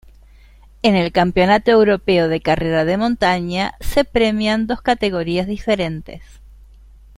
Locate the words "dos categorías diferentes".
4.65-6.23